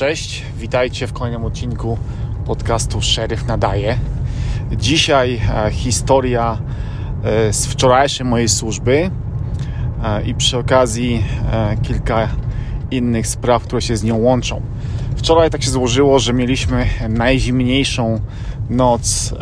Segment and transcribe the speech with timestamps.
[0.00, 0.42] cześć.
[0.58, 1.98] Witajcie w kolejnym odcinku
[2.46, 3.98] podcastu Szeryf Nadaje.
[4.72, 6.58] Dzisiaj e, historia
[7.24, 9.10] e, z wczorajszej mojej służby
[10.04, 11.24] e, i przy okazji
[11.82, 12.28] kilka
[12.90, 14.62] innych spraw, które się z nią łączą.
[15.16, 18.20] Wczoraj tak się złożyło, że mieliśmy najzimniejszą
[18.70, 19.34] noc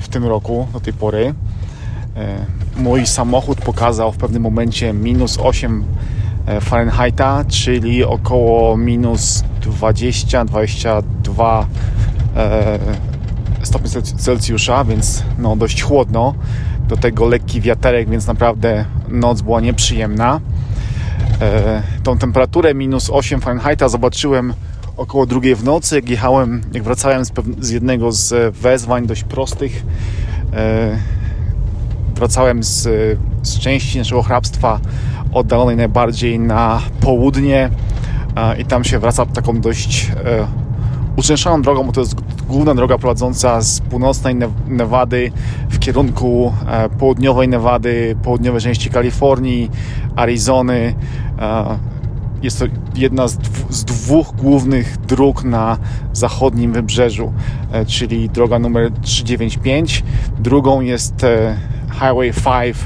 [0.00, 1.34] w tym roku do tej pory.
[2.76, 5.84] Mój samochód pokazał w pewnym momencie minus 8
[6.46, 11.64] e, Fahrenheita, czyli około minus 20-22
[12.36, 12.78] e,
[13.62, 16.34] stopni Celsjusza, więc no dość chłodno.
[16.88, 20.40] Do tego lekki wiaterek, więc naprawdę noc była nieprzyjemna.
[21.40, 24.54] E, Tą temperaturę minus 8 Fahrenheita zobaczyłem
[24.96, 29.82] około drugiej w nocy, jak jechałem, jak wracałem z, z jednego z wezwań dość prostych.
[30.52, 30.98] E,
[32.14, 32.88] Wracałem z,
[33.42, 34.80] z części naszego hrabstwa
[35.32, 37.70] oddalonej najbardziej na południe e,
[38.58, 40.46] i tam się wraca taką dość e,
[41.16, 42.14] uczęszczaną drogą, bo to jest
[42.48, 45.32] główna droga prowadząca z północnej Ne- Nevady
[45.70, 49.70] w kierunku e, południowej Nevady, południowej części Kalifornii,
[50.16, 50.94] Arizony.
[51.38, 51.78] E,
[52.42, 55.78] Jest to jedna z, dw- z dwóch głównych dróg na
[56.12, 57.32] zachodnim wybrzeżu,
[57.72, 60.04] e, czyli droga numer 395.
[60.38, 61.56] Drugą jest e,
[61.92, 62.76] Highway 5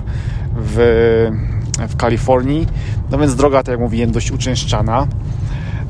[0.57, 1.31] w,
[1.89, 2.67] w Kalifornii.
[3.11, 5.07] No więc droga, tak jak mówiłem, dość uczęszczana.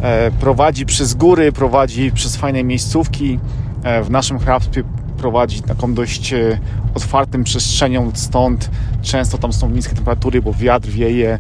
[0.03, 3.39] E, Prowadzi przez góry, prowadzi przez fajne miejscówki.
[3.83, 4.83] E, W naszym hrabstwie
[5.19, 6.59] prowadzi taką dość e,
[6.95, 8.71] otwartym przestrzenią, stąd
[9.03, 11.39] często tam są niskie temperatury, bo wiatr wieje,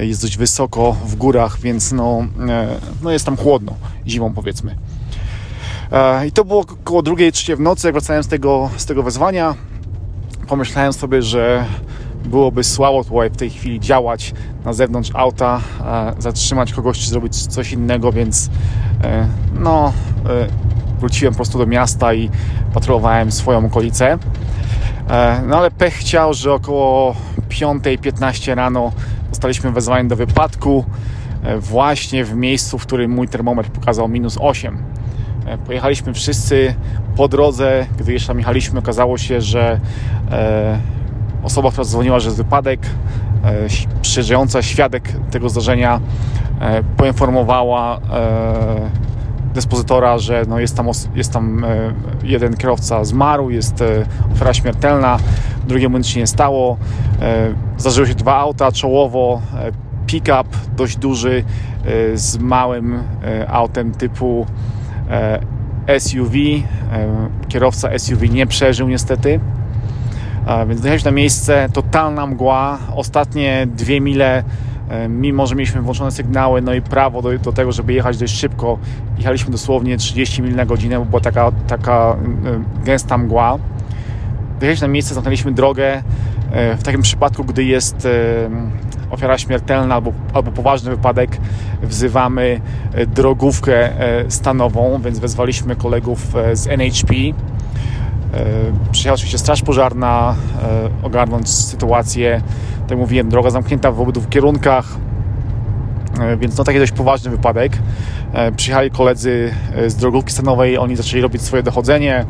[0.00, 2.26] jest dość wysoko w górach, więc no,
[3.02, 3.74] no jest tam chłodno
[4.06, 4.76] zimą powiedzmy.
[6.28, 9.54] I to było około drugiej, trzeciej w nocy, jak wracałem z tego, z tego wezwania.
[10.48, 11.64] Pomyślałem sobie, że
[12.24, 17.46] byłoby słabo tutaj w tej chwili działać na zewnątrz auta, e, zatrzymać kogoś czy zrobić
[17.46, 18.50] coś innego, więc
[19.04, 19.92] e, no,
[20.26, 20.46] e,
[21.00, 22.30] wróciłem po prostu do miasta i
[22.74, 24.18] patrolowałem swoją okolicę.
[25.46, 27.16] No ale pech chciał, że około
[27.48, 28.92] 5.15 rano
[29.30, 30.84] dostaliśmy wezwanie do wypadku
[31.60, 34.78] właśnie w miejscu, w którym mój termometr pokazał minus 8.
[35.46, 36.74] E, Pojechaliśmy wszyscy
[37.16, 39.80] po drodze, gdy jeszcze tam jechaliśmy, okazało się, że
[41.44, 42.80] osoba, która dzwoniła, że jest wypadek,
[43.44, 46.00] e, świadek tego zdarzenia
[46.60, 48.00] e, poinformowała e,
[49.54, 51.66] dyspozytora, że no jest tam, jest tam
[52.22, 53.84] jeden kierowca zmarł, jest
[54.32, 55.18] ofiara śmiertelna,
[55.68, 56.76] drugiemu nic się nie stało.
[57.78, 59.42] Zdarzyły się dwa auta czołowo,
[60.06, 60.44] pick-up
[60.76, 61.44] dość duży
[62.14, 63.02] z małym
[63.48, 64.46] autem typu
[65.98, 66.32] SUV.
[67.48, 69.40] Kierowca SUV nie przeżył niestety.
[70.46, 72.78] Więc dojechaliśmy na miejsce, totalna mgła.
[72.94, 74.44] Ostatnie dwie mile,
[74.88, 78.34] e, mimo że mieliśmy włączone sygnały, no i prawo do, do tego, żeby jechać dość
[78.38, 78.78] szybko,
[79.18, 82.16] jechaliśmy dosłownie 30 mil na godzinę, bo była taka, taka
[82.80, 83.58] e, gęsta mgła.
[84.60, 86.02] Dojechaliśmy na miejsce, zamknęliśmy drogę.
[86.52, 88.08] E, W takim przypadku, gdy jest
[89.10, 91.38] ofiara śmiertelna albo, albo poważny wypadek,
[91.82, 92.60] wzywamy
[93.06, 93.90] drogówkę
[94.28, 97.14] stanową, więc wezwaliśmy kolegów z NHP.
[98.34, 102.42] E, Przyjechała oczywiście straż pożarna, e, ogarnąć sytuację.
[102.80, 104.86] Tak jak mówiłem, droga zamknięta w obydwu kierunkach,
[106.20, 107.78] e, więc no taki dość poważny wypadek.
[108.56, 109.54] Przyjechali koledzy
[109.86, 112.24] z drogówki stanowej, oni zaczęli robić swoje dochodzenie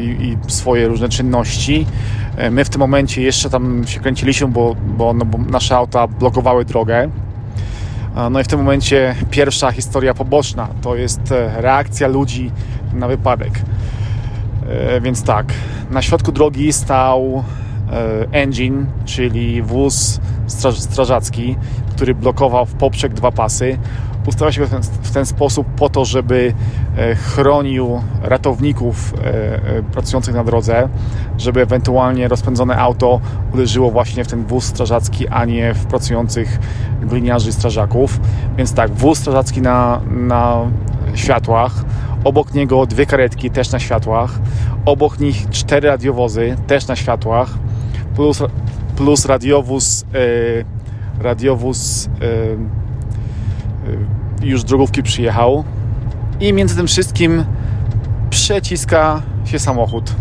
[0.00, 1.86] i, i swoje różne czynności.
[2.50, 6.64] My w tym momencie jeszcze tam się kręciliśmy, bo, bo, no, bo nasze auta blokowały
[6.64, 7.10] drogę.
[8.30, 11.20] No i w tym momencie pierwsza historia poboczna to jest
[11.56, 12.50] reakcja ludzi
[12.94, 13.52] na wypadek.
[14.68, 15.52] E, Więc tak,
[15.90, 17.44] na środku drogi stał
[17.92, 21.56] e, engine, czyli wóz straż, strażacki,
[21.90, 23.78] który blokował w poprzek dwa pasy.
[24.26, 26.54] Ustawiał się w ten, w ten sposób po to, żeby
[26.96, 29.14] e, chronił ratowników
[29.92, 30.88] pracujących na drodze,
[31.38, 33.20] żeby ewentualnie rozpędzone auto
[33.54, 36.58] uderzyło właśnie w ten wóz strażacki, a nie w pracujących
[37.02, 38.20] gliniarzy strażaków.
[38.56, 40.56] Więc tak, wóz strażacki na, na
[41.14, 41.84] światłach,
[42.28, 44.38] obok niego dwie karetki też na światłach,
[44.84, 47.50] obok nich cztery radiowozy też na światłach,
[48.14, 48.42] plus,
[48.96, 52.10] plus radiowóz, e, radiowóz e,
[54.46, 55.64] już drogówki przyjechał
[56.40, 57.44] i między tym wszystkim
[58.30, 60.14] przeciska się samochód.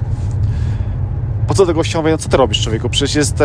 [1.47, 2.89] Po co tego gościa no co ty robisz człowieku?
[2.89, 3.43] Przecież jest,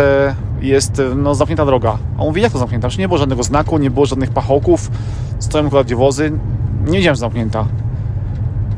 [0.61, 1.99] jest no, zamknięta droga.
[2.17, 2.88] A on mówi, jak to zamknięta?
[2.88, 4.91] Przecież nie było żadnego znaku, nie było żadnych pachołków,
[5.38, 6.32] stoją tylko radiowozy.
[6.85, 7.67] Nie wiedziałem, że zamknięta.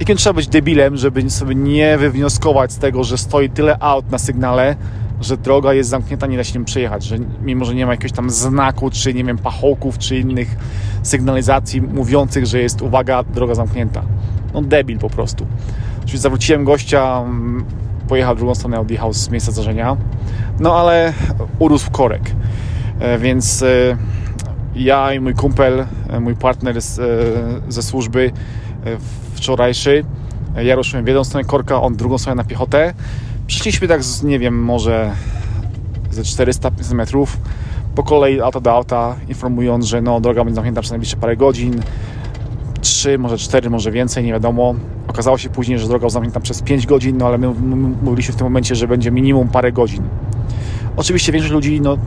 [0.00, 4.18] Jakim trzeba być debilem, żeby sobie nie wywnioskować z tego, że stoi tyle aut na
[4.18, 4.76] sygnale,
[5.20, 8.12] że droga jest zamknięta, nie da się nim przejechać, że mimo, że nie ma jakiegoś
[8.12, 10.56] tam znaku, czy nie wiem, pachołków, czy innych
[11.02, 14.02] sygnalizacji mówiących, że jest, uwaga, droga zamknięta.
[14.54, 15.46] No debil po prostu.
[16.06, 17.64] Czyli zawróciłem gościa, mm,
[18.08, 19.96] pojechał w drugą stronę, odjechał z miejsca zdarzenia,
[20.60, 21.12] no ale
[21.58, 22.22] urósł korek,
[23.00, 23.96] e, więc e,
[24.74, 27.00] ja i mój kumpel, e, mój partner z,
[27.68, 28.32] ze służby
[29.34, 30.04] wczorajszy,
[30.64, 32.94] ja ruszyłem w jedną stronę korka, on drugą stronę na piechotę.
[33.46, 35.12] Przyszliśmy tak, z, nie wiem, może
[36.10, 37.38] ze 400 metrów
[37.94, 41.80] po kolei auto do auta, informując, że no, droga będzie zamknięta przez najbliższe parę godzin,
[42.80, 44.74] 3, może 4, może więcej, nie wiadomo.
[45.08, 47.48] Okazało się później, że droga zamknięta przez 5 godzin, no ale my
[48.02, 50.02] mówiliśmy w tym momencie, że będzie minimum parę godzin.
[50.96, 51.98] Oczywiście większość ludzi, no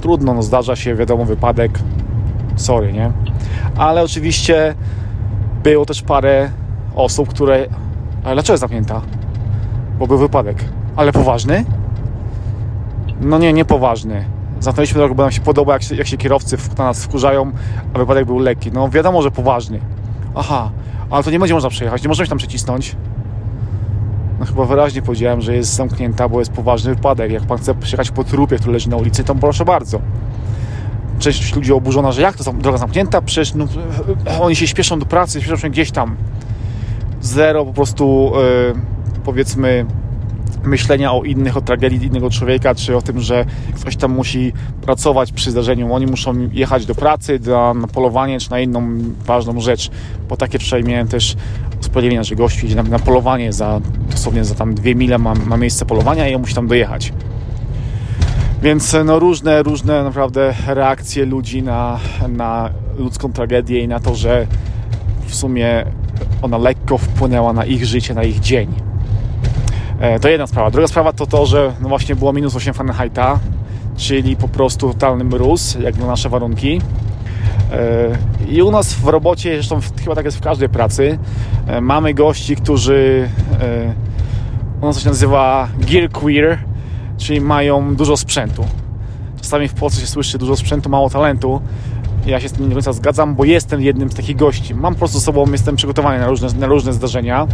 [0.00, 1.78] trudno, no zdarza się, wiadomo, wypadek,
[2.56, 3.12] sorry, nie?
[3.76, 4.74] Ale oczywiście
[5.72, 6.50] było też parę
[6.94, 7.66] osób, które...
[8.24, 9.00] Ale dlaczego jest zamknięta?
[9.98, 10.64] Bo był wypadek.
[10.96, 11.64] Ale poważny?
[13.20, 14.24] No nie, niepoważny.
[14.60, 17.52] Zamknęliśmy drogę, bo nam się podoba, jak się, jak się kierowcy na nas wkurzają,
[17.94, 18.72] a wypadek był lekki.
[18.72, 19.80] No wiadomo, że poważny.
[20.34, 20.70] Aha,
[21.10, 22.96] ale to nie będzie można przejechać, nie możemy się tam przecisnąć.
[24.40, 27.32] No chyba wyraźnie powiedziałem, że jest zamknięta, bo jest poważny wypadek.
[27.32, 30.00] Jak pan chce przejechać po trupie, który leży na ulicy, to proszę bardzo.
[31.18, 33.22] Część ludzi oburzona, że jak to droga zamknięta?
[33.22, 33.66] Przecież no,
[34.40, 36.16] oni się śpieszą do pracy, śpieszą się gdzieś tam.
[37.20, 38.32] Zero po prostu
[38.74, 38.80] yy,
[39.24, 39.86] powiedzmy
[40.66, 44.52] myślenia o innych, o tragedii innego człowieka, czy o tym, że ktoś tam musi
[44.82, 45.94] pracować przy zdarzeniu.
[45.94, 49.90] Oni muszą jechać do pracy, do, na polowanie, czy na inną ważną rzecz.
[50.28, 51.36] Bo takie wczoraj miałem też
[51.80, 53.80] usprawiedliwienia, że gościu idzie na, na, polowanie za
[54.10, 57.12] dosłownie za tam dwie mile ma, ma miejsce polowania i on musi tam dojechać.
[58.62, 61.98] Więc no różne, różne naprawdę reakcje ludzi na,
[62.28, 64.46] na ludzką tragedię i na to, że
[65.26, 65.84] w sumie
[66.42, 68.74] ona lekko wpłynęła na ich życie, na ich dzień.
[70.00, 70.70] E, to jedna sprawa.
[70.70, 73.38] Druga sprawa to to, że no właśnie było minus 8 Fahrenheita,
[73.96, 76.80] czyli po prostu totalny mróz, jak na nasze warunki.
[77.72, 81.18] E, I u nas w robocie, zresztą chyba tak jest w każdej pracy,
[81.66, 83.28] e, mamy gości, którzy
[84.82, 86.58] nas się nazywa gear queer,
[87.18, 88.64] czyli mają dużo sprzętu.
[89.42, 91.60] Czasami w Polsce się słyszy dużo sprzętu, mało talentu.
[92.26, 94.74] Ja się z tym nie do końca zgadzam, bo jestem jednym z takich gości.
[94.74, 97.46] Mam po prostu sobą, jestem przygotowany na różne, na różne zdarzenia.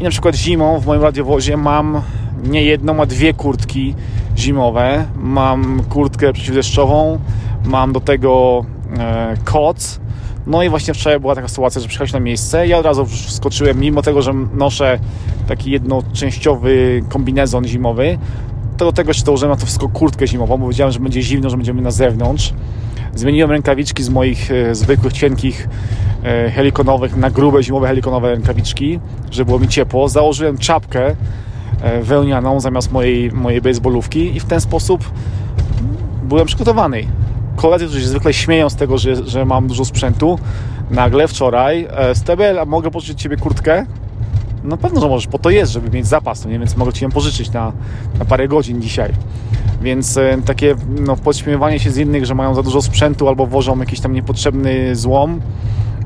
[0.00, 2.02] I na przykład zimą w moim radiowozie mam
[2.44, 3.94] nie jedną, a dwie kurtki
[4.36, 5.04] zimowe.
[5.16, 7.18] Mam kurtkę przeciwdeszczową,
[7.64, 8.64] mam do tego
[8.98, 10.00] e, koc.
[10.46, 12.66] No i właśnie wczoraj była taka sytuacja, że przyjechaliśmy na miejsce.
[12.66, 14.98] Ja od razu skoczyłem, mimo tego, że noszę
[15.48, 18.18] taki jednoczęściowy kombinezon zimowy,
[18.84, 21.56] do tego jeszcze dołożyłem na to wszystko kurtkę zimową, bo wiedziałem, że będzie zimno, że
[21.56, 22.52] będziemy na zewnątrz.
[23.14, 25.68] Zmieniłem rękawiczki z moich e, zwykłych, cienkich
[26.24, 30.08] e, helikonowych na grube zimowe helikonowe rękawiczki, żeby było mi ciepło.
[30.08, 31.16] Założyłem czapkę
[31.82, 35.10] e, wełnianą zamiast mojej, mojej baseballówki i w ten sposób
[36.22, 37.04] byłem przygotowany.
[37.56, 40.38] Koledzy, którzy się zwykle śmieją z tego, że, że mam dużo sprzętu,
[40.90, 43.86] nagle wczoraj Stebel, a mogę pożyczyć Ciebie kurtkę?
[44.68, 46.58] No pewno, że możesz, po to jest, żeby mieć zapas, no nie?
[46.58, 47.72] więc mogę Ci ją pożyczyć na,
[48.18, 49.12] na parę godzin dzisiaj.
[49.82, 53.78] Więc e, takie no, podśmiewanie się z innych, że mają za dużo sprzętu albo wożą
[53.78, 55.40] jakiś tam niepotrzebny złom,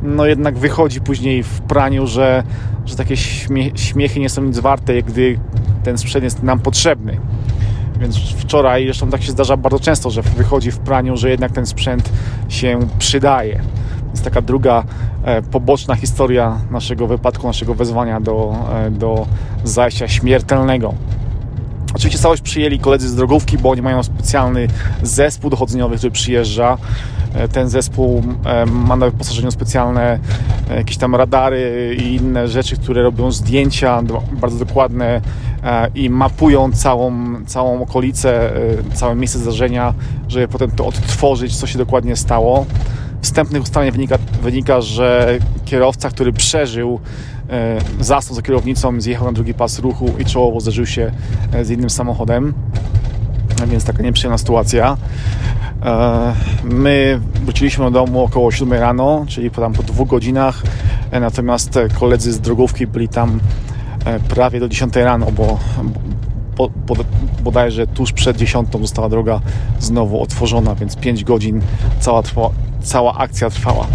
[0.02, 2.42] no jednak wychodzi później w praniu, że,
[2.86, 5.38] że takie śmie śmiechy nie są nic warte, gdy
[5.84, 7.20] ten sprzęt jest nam potrzebny.
[8.00, 11.66] Więc wczoraj, zresztą tak się zdarza bardzo często, że wychodzi w praniu, że jednak ten
[11.66, 12.10] sprzęt
[12.48, 13.62] się przydaje.
[14.12, 14.84] Jest taka druga
[15.24, 19.26] e, poboczna historia naszego wypadku, naszego wezwania do, e, do
[19.64, 20.94] zajścia śmiertelnego.
[21.94, 24.68] Oczywiście całość przyjęli koledzy z drogówki, bo oni mają specjalny
[25.02, 26.78] zespół dochodzeniowy, który przyjeżdża.
[27.34, 28.22] E, ten zespół
[28.66, 30.18] ma na wyposażeniu specjalne
[30.76, 34.02] jakieś tam radary i inne rzeczy, które robią zdjęcia
[34.32, 35.20] bardzo dokładne
[35.94, 37.12] i mapują całą,
[37.46, 38.52] całą okolicę,
[38.94, 39.94] całe miejsce zdarzenia,
[40.28, 42.66] żeby potem to odtworzyć, co się dokładnie stało.
[43.22, 47.00] Wstępnych ustaleń wynika, wynika, że kierowca, który przeżył
[47.52, 51.12] E, zasnął za kierownicą, zjechał na drugi pas ruchu i czołowo zderzył się
[51.52, 52.54] e, z innym samochodem.
[53.66, 54.96] Więc taka nieprzyjemna sytuacja.
[55.82, 60.62] E, my wróciliśmy do domu około 7 rano, czyli tam po dwóch godzinach,
[61.12, 63.40] natomiast koledzy z drogówki byli tam
[64.28, 65.58] prawie do 10 rano, bo
[67.42, 69.40] bodajże tuż przed 10 została droga
[69.80, 71.60] znowu otworzona, więc 5 godzin
[72.00, 72.50] cała, trwa,
[72.82, 73.86] cała akcja trwała.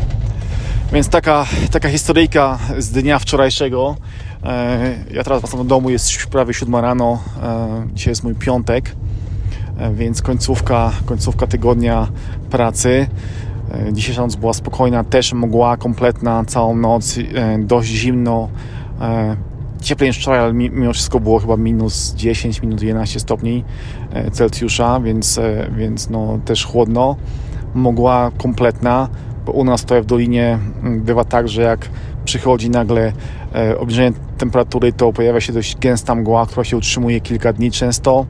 [0.93, 3.95] Więc taka, taka historyjka z dnia wczorajszego.
[4.43, 7.19] E, ja teraz wracam do domu, jest prawie 7 rano.
[7.43, 8.95] E, dzisiaj jest mój piątek,
[9.77, 12.07] e, więc końcówka, końcówka tygodnia
[12.49, 13.07] pracy.
[13.91, 17.15] Dzisiejsza noc była spokojna, też mgła kompletna całą noc,
[17.59, 18.49] dość zimno.
[19.81, 23.63] cieplej niż wczoraj, ale mimo wszystko było chyba minus 10, minus 11 stopni
[24.31, 25.39] Celsjusza, więc,
[25.77, 27.15] więc no, też chłodno.
[27.77, 29.09] Mgła kompletna,
[29.45, 31.89] bo u nas tutaj w Dolinie mm, bywa tak, że jak
[32.25, 33.13] przychodzi nagle
[33.77, 38.25] obniżenie temperatury, to pojawia się dość gęsta mgła, która się utrzymuje kilka dni często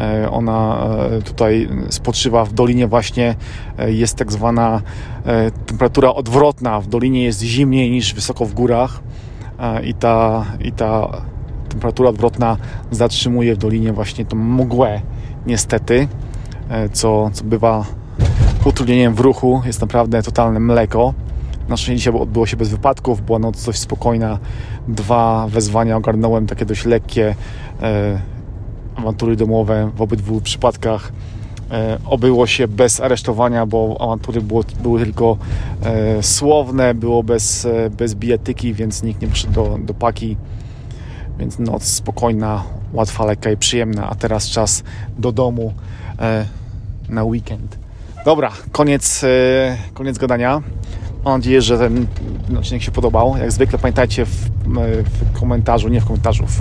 [0.00, 3.34] E, ona e, tutaj spoczywa w dolinie właśnie
[3.78, 4.82] e, jest tak zwana
[5.66, 6.80] temperatura odwrotna.
[6.80, 9.00] W dolinie jest zimniej niż wysoko w górach
[9.84, 11.22] i ta, i ta
[11.68, 12.56] temperatura odwrotna
[12.90, 15.00] zatrzymuje w dolinie właśnie tą mgłę
[15.46, 16.08] niestety,
[16.92, 17.84] co, co bywa
[18.66, 19.62] utrudnieniem w ruchu.
[19.66, 21.14] Jest naprawdę totalne mleko.
[21.68, 24.38] Na szczęście dzisiaj odbyło się bez wypadków, była noc dość spokojna.
[24.88, 27.34] Dwa wezwania ogarnąłem, takie dość lekkie
[28.96, 31.12] awantury domowe w obydwu przypadkach
[31.70, 35.36] e, obyło się bez aresztowania, bo awantury było, były tylko
[35.82, 40.36] e, słowne, było bez, e, bez bijatyki, więc nikt nie przyszedł do, do paki.
[41.38, 44.82] Więc noc spokojna, łatwa, lekka i przyjemna, a teraz czas
[45.18, 45.72] do domu
[47.08, 47.83] na weekend.
[48.24, 49.24] Dobra, koniec,
[49.94, 50.62] koniec gadania.
[51.24, 52.06] Mam nadzieję, że ten
[52.58, 53.36] odcinek się podobał.
[53.36, 54.48] Jak zwykle pamiętajcie w,
[55.04, 56.60] w komentarzu, nie w komentarzu, w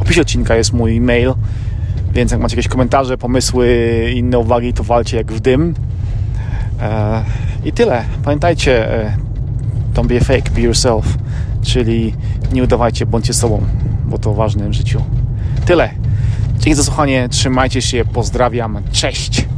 [0.00, 1.34] opisie odcinka jest mój mail,
[2.12, 5.74] więc jak macie jakieś komentarze, pomysły, inne uwagi, to walcie jak w dym.
[6.80, 7.24] E,
[7.64, 8.04] I tyle.
[8.24, 9.16] Pamiętajcie, e,
[9.94, 11.06] don't be a fake, be yourself,
[11.62, 12.14] czyli
[12.52, 13.62] nie udawajcie, bądźcie sobą,
[14.04, 15.02] bo to ważne w życiu.
[15.66, 15.90] Tyle.
[16.58, 19.57] Dzięki za słuchanie, trzymajcie się, pozdrawiam, cześć!